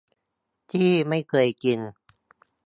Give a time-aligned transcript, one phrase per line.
[0.71, 1.79] ที่ไม่เคยกิน